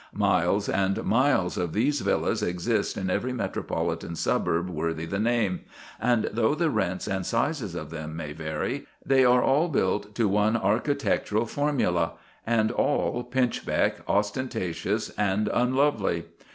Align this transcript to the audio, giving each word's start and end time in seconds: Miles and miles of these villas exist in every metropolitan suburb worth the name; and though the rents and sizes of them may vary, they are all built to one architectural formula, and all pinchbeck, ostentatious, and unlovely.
Miles 0.15 0.67
and 0.67 1.03
miles 1.03 1.59
of 1.59 1.73
these 1.73 2.01
villas 2.01 2.41
exist 2.41 2.97
in 2.97 3.11
every 3.11 3.31
metropolitan 3.33 4.15
suburb 4.15 4.67
worth 4.67 4.97
the 5.11 5.19
name; 5.19 5.59
and 5.99 6.27
though 6.33 6.55
the 6.55 6.71
rents 6.71 7.05
and 7.07 7.23
sizes 7.23 7.75
of 7.75 7.91
them 7.91 8.15
may 8.17 8.33
vary, 8.33 8.87
they 9.05 9.23
are 9.23 9.43
all 9.43 9.67
built 9.67 10.15
to 10.15 10.27
one 10.27 10.57
architectural 10.57 11.45
formula, 11.45 12.13
and 12.47 12.71
all 12.71 13.23
pinchbeck, 13.23 13.97
ostentatious, 14.07 15.09
and 15.19 15.47
unlovely. 15.49 16.25